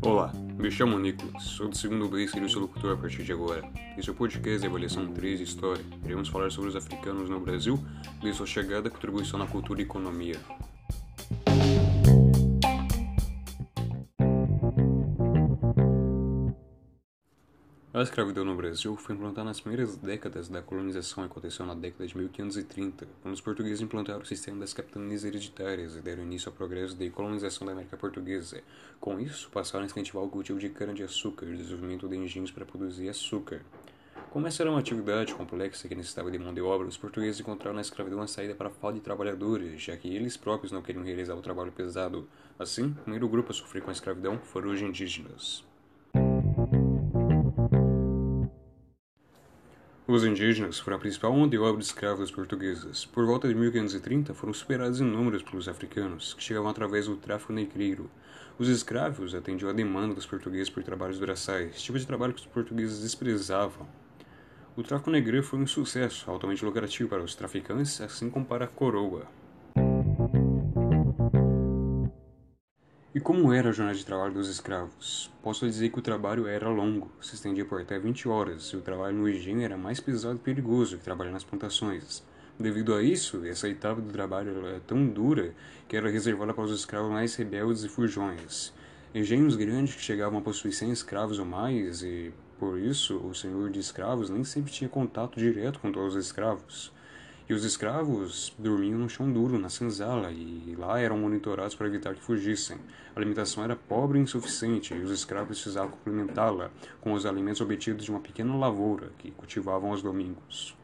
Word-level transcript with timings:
Olá, 0.00 0.32
me 0.58 0.70
chamo 0.70 0.98
Nicolas, 0.98 1.42
sou 1.42 1.68
do 1.68 1.76
segundo 1.76 2.08
B 2.08 2.24
e 2.24 2.28
serei 2.28 2.48
seu 2.48 2.60
locutor 2.60 2.94
a 2.94 2.96
partir 2.96 3.22
de 3.22 3.32
agora. 3.32 3.62
Esse 3.98 4.08
é 4.08 4.12
o 4.12 4.14
podcast 4.14 4.60
de 4.60 4.66
avaliação 4.66 5.06
3 5.06 5.38
de 5.38 5.44
História. 5.44 5.84
Iremos 6.04 6.28
falar 6.28 6.50
sobre 6.50 6.70
os 6.70 6.76
africanos 6.76 7.28
no 7.28 7.38
Brasil, 7.40 7.78
desde 8.22 8.38
sua 8.38 8.46
chegada 8.46 8.88
contribuição 8.88 9.38
na 9.38 9.46
cultura 9.46 9.80
e 9.80 9.84
economia. 9.84 10.40
A 18.02 18.04
escravidão 18.04 18.44
no 18.44 18.56
Brasil 18.56 18.96
foi 18.96 19.14
implantada 19.14 19.44
nas 19.44 19.60
primeiras 19.60 19.96
décadas 19.96 20.48
da 20.48 20.60
colonização 20.60 21.22
e 21.22 21.26
aconteceu 21.26 21.64
na 21.64 21.72
década 21.72 22.04
de 22.04 22.18
1530, 22.18 23.06
quando 23.22 23.32
os 23.32 23.40
portugueses 23.40 23.80
implantaram 23.80 24.22
o 24.22 24.26
sistema 24.26 24.58
das 24.58 24.74
capitanias 24.74 25.22
hereditárias 25.22 25.94
e 25.94 26.00
deram 26.00 26.24
início 26.24 26.48
ao 26.48 26.52
progresso 26.52 26.96
da 26.96 27.08
colonização 27.10 27.64
da 27.64 27.72
América 27.72 27.96
Portuguesa. 27.96 28.60
Com 28.98 29.20
isso, 29.20 29.48
passaram 29.50 29.84
a 29.84 29.86
incentivar 29.86 30.20
o 30.24 30.28
cultivo 30.28 30.58
de 30.58 30.68
cana-de-açúcar 30.70 31.46
e 31.46 31.54
o 31.54 31.56
desenvolvimento 31.56 32.08
de 32.08 32.16
engenhos 32.16 32.50
para 32.50 32.66
produzir 32.66 33.08
açúcar. 33.08 33.60
Como 34.30 34.48
essa 34.48 34.64
era 34.64 34.70
uma 34.70 34.80
atividade 34.80 35.32
complexa 35.32 35.86
que 35.86 35.94
necessitava 35.94 36.28
de 36.28 36.40
mão 36.40 36.52
de 36.52 36.60
obra, 36.60 36.88
os 36.88 36.96
portugueses 36.96 37.40
encontraram 37.40 37.76
na 37.76 37.82
escravidão 37.82 38.20
a 38.20 38.26
saída 38.26 38.56
para 38.56 38.66
a 38.66 38.72
falta 38.72 38.98
de 38.98 39.04
trabalhadores, 39.04 39.80
já 39.80 39.96
que 39.96 40.12
eles 40.12 40.36
próprios 40.36 40.72
não 40.72 40.82
queriam 40.82 41.04
realizar 41.04 41.36
o 41.36 41.40
trabalho 41.40 41.70
pesado. 41.70 42.28
Assim, 42.58 42.86
o 42.86 42.94
primeiro 42.94 43.28
grupo 43.28 43.52
a 43.52 43.54
sofrer 43.54 43.80
com 43.80 43.90
a 43.90 43.92
escravidão 43.92 44.40
foram 44.40 44.72
os 44.72 44.82
indígenas. 44.82 45.70
Os 50.12 50.26
indígenas 50.26 50.78
foram 50.78 50.98
a 50.98 51.00
principal 51.00 51.32
mão 51.32 51.48
de 51.48 51.56
obra 51.56 51.78
de 51.78 51.86
escravos 51.86 52.30
portugueses. 52.30 53.06
Por 53.06 53.24
volta 53.24 53.48
de 53.48 53.54
1530, 53.54 54.34
foram 54.34 54.52
superados 54.52 55.00
em 55.00 55.04
números 55.04 55.42
pelos 55.42 55.66
africanos, 55.70 56.34
que 56.34 56.42
chegavam 56.42 56.68
através 56.68 57.06
do 57.06 57.16
tráfico 57.16 57.50
negreiro. 57.50 58.10
Os 58.58 58.68
escravos 58.68 59.34
atendiam 59.34 59.70
à 59.70 59.72
demanda 59.72 60.14
dos 60.14 60.26
portugueses 60.26 60.68
por 60.68 60.82
trabalhos 60.82 61.18
braçais, 61.18 61.80
tipo 61.80 61.98
de 61.98 62.06
trabalho 62.06 62.34
que 62.34 62.40
os 62.40 62.46
portugueses 62.46 63.00
desprezavam. 63.00 63.88
O 64.76 64.82
tráfico 64.82 65.10
negreiro 65.10 65.46
foi 65.46 65.58
um 65.58 65.66
sucesso, 65.66 66.30
altamente 66.30 66.62
lucrativo 66.62 67.08
para 67.08 67.22
os 67.22 67.34
traficantes, 67.34 67.98
assim 67.98 68.28
como 68.28 68.44
para 68.44 68.66
a 68.66 68.68
coroa. 68.68 69.26
E 73.14 73.20
como 73.20 73.52
era 73.52 73.68
a 73.68 73.72
jornada 73.72 73.98
de 73.98 74.06
trabalho 74.06 74.32
dos 74.32 74.48
escravos? 74.48 75.30
Posso 75.42 75.66
dizer 75.66 75.90
que 75.90 75.98
o 75.98 76.02
trabalho 76.02 76.46
era 76.46 76.66
longo, 76.70 77.10
se 77.20 77.34
estendia 77.34 77.62
por 77.62 77.78
até 77.78 77.98
20 77.98 78.26
horas, 78.26 78.68
e 78.68 78.76
o 78.76 78.80
trabalho 78.80 79.18
no 79.18 79.28
engenho 79.28 79.60
era 79.60 79.76
mais 79.76 80.00
pesado 80.00 80.36
e 80.36 80.38
perigoso 80.38 80.96
que 80.96 81.04
trabalhar 81.04 81.30
nas 81.30 81.44
plantações. 81.44 82.24
Devido 82.58 82.94
a 82.94 83.02
isso, 83.02 83.44
essa 83.44 83.68
etapa 83.68 84.00
do 84.00 84.10
trabalho 84.10 84.66
era 84.66 84.80
tão 84.80 85.06
dura 85.06 85.54
que 85.86 85.94
era 85.94 86.08
reservada 86.08 86.54
para 86.54 86.64
os 86.64 86.70
escravos 86.70 87.10
mais 87.10 87.36
rebeldes 87.36 87.84
e 87.84 87.88
fujões. 87.90 88.72
Engenhos 89.14 89.56
grandes 89.56 89.94
que 89.94 90.00
chegavam 90.00 90.38
a 90.38 90.42
possuir 90.42 90.72
100 90.72 90.92
escravos 90.92 91.38
ou 91.38 91.44
mais, 91.44 92.02
e 92.02 92.32
por 92.58 92.78
isso 92.78 93.18
o 93.18 93.34
senhor 93.34 93.68
de 93.68 93.78
escravos 93.78 94.30
nem 94.30 94.42
sempre 94.42 94.72
tinha 94.72 94.88
contato 94.88 95.38
direto 95.38 95.80
com 95.80 95.92
todos 95.92 96.16
os 96.16 96.24
escravos. 96.24 96.90
E 97.48 97.54
os 97.54 97.64
escravos 97.64 98.54
dormiam 98.58 98.98
no 98.98 99.08
chão 99.08 99.30
duro, 99.30 99.58
na 99.58 99.68
senzala, 99.68 100.30
e 100.30 100.74
lá 100.78 101.00
eram 101.00 101.18
monitorados 101.18 101.74
para 101.74 101.86
evitar 101.86 102.14
que 102.14 102.22
fugissem. 102.22 102.78
A 103.14 103.18
alimentação 103.18 103.64
era 103.64 103.76
pobre 103.76 104.18
e 104.18 104.22
insuficiente, 104.22 104.94
e 104.94 105.02
os 105.02 105.10
escravos 105.10 105.60
precisavam 105.60 105.90
complementá-la 105.90 106.70
com 107.00 107.12
os 107.12 107.26
alimentos 107.26 107.60
obtidos 107.60 108.04
de 108.04 108.10
uma 108.10 108.20
pequena 108.20 108.56
lavoura 108.56 109.10
que 109.18 109.30
cultivavam 109.32 109.90
aos 109.90 110.02
domingos. 110.02 110.76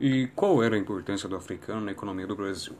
E 0.00 0.28
qual 0.28 0.62
era 0.62 0.76
a 0.76 0.78
importância 0.78 1.28
do 1.28 1.34
africano 1.34 1.80
na 1.80 1.90
economia 1.90 2.26
do 2.26 2.36
Brasil? 2.36 2.76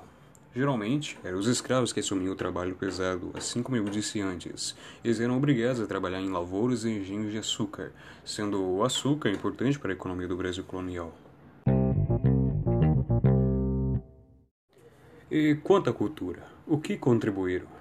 Geralmente, 0.55 1.19
eram 1.23 1.39
os 1.39 1.47
escravos 1.47 1.93
que 1.93 2.01
assumiam 2.01 2.33
o 2.33 2.37
trabalho 2.37 2.75
pesado, 2.75 3.31
assim 3.35 3.63
como 3.63 3.77
eu 3.77 3.85
disse 3.85 4.21
antes. 4.21 4.75
Eles 5.05 5.21
eram 5.21 5.37
obrigados 5.37 5.81
a 5.81 5.87
trabalhar 5.87 6.21
em 6.21 6.31
lavouras 6.31 6.85
e 6.85 6.91
engenhos 6.91 7.31
de 7.31 7.39
açúcar, 7.39 7.93
sendo 8.25 8.63
o 8.63 8.83
açúcar 8.83 9.31
importante 9.31 9.79
para 9.79 9.93
a 9.93 9.95
economia 9.95 10.27
do 10.27 10.37
Brasil 10.37 10.65
colonial. 10.65 11.15
E 15.31 15.55
quanto 15.63 15.91
à 15.91 15.93
cultura, 15.93 16.43
o 16.67 16.79
que 16.79 16.97
contribuíram? 16.97 17.78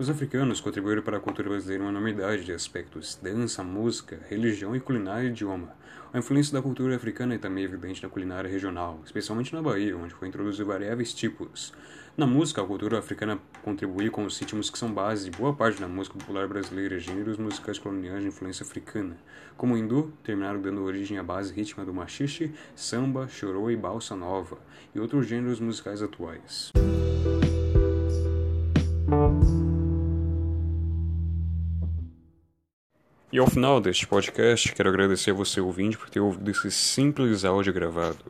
Os 0.00 0.08
africanos 0.08 0.62
contribuíram 0.62 1.02
para 1.02 1.18
a 1.18 1.20
cultura 1.20 1.50
brasileira 1.50 1.84
uma 1.84 1.90
enormidade 1.90 2.42
de 2.42 2.52
aspectos: 2.54 3.18
dança, 3.22 3.62
música, 3.62 4.18
religião 4.30 4.74
e 4.74 4.80
culinária 4.80 5.28
e 5.28 5.30
idioma. 5.30 5.74
A 6.10 6.18
influência 6.18 6.54
da 6.54 6.62
cultura 6.62 6.96
africana 6.96 7.34
é 7.34 7.38
também 7.38 7.64
evidente 7.64 8.02
na 8.02 8.08
culinária 8.08 8.50
regional, 8.50 8.98
especialmente 9.04 9.52
na 9.54 9.60
Bahia, 9.60 9.94
onde 9.94 10.14
foi 10.14 10.26
introduzido 10.26 10.64
variáveis 10.64 11.12
tipos. 11.12 11.74
Na 12.16 12.26
música, 12.26 12.62
a 12.62 12.66
cultura 12.66 12.98
africana 12.98 13.38
contribuiu 13.62 14.10
com 14.10 14.24
os 14.24 14.38
ritmos 14.38 14.70
que 14.70 14.78
são 14.78 14.90
base 14.90 15.28
de 15.28 15.36
boa 15.36 15.52
parte 15.52 15.78
da 15.78 15.86
música 15.86 16.16
popular 16.16 16.48
brasileira, 16.48 16.98
gêneros 16.98 17.36
musicais 17.36 17.78
coloniais 17.78 18.22
de 18.22 18.28
influência 18.28 18.64
africana. 18.64 19.18
Como 19.54 19.74
o 19.74 19.76
hindu, 19.76 20.14
terminaram 20.24 20.62
dando 20.62 20.82
origem 20.82 21.18
à 21.18 21.22
base 21.22 21.52
rítmica 21.52 21.84
do 21.84 21.92
machixe, 21.92 22.54
samba, 22.74 23.28
chorô 23.28 23.70
e 23.70 23.76
balsa 23.76 24.16
nova, 24.16 24.56
e 24.94 24.98
outros 24.98 25.26
gêneros 25.26 25.60
musicais 25.60 26.00
atuais. 26.00 26.72
E 33.32 33.38
ao 33.38 33.46
final 33.46 33.80
deste 33.80 34.08
podcast, 34.08 34.72
quero 34.72 34.88
agradecer 34.88 35.30
a 35.30 35.34
você 35.34 35.60
ouvinte 35.60 35.96
por 35.96 36.10
ter 36.10 36.18
ouvido 36.18 36.50
esse 36.50 36.68
simples 36.68 37.44
áudio 37.44 37.72
gravado. 37.72 38.24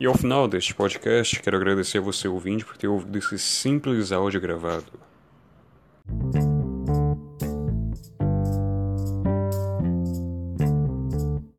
E 0.00 0.06
ao 0.06 0.14
final 0.14 0.48
deste 0.48 0.74
podcast, 0.74 1.40
quero 1.40 1.56
agradecer 1.56 1.98
a 1.98 2.00
você 2.00 2.26
ouvinte 2.26 2.64
por 2.64 2.76
ter 2.76 2.88
ouvido 2.88 3.16
esse 3.16 3.38
simples 3.38 4.10
áudio 4.10 4.40
gravado. 4.40 5.07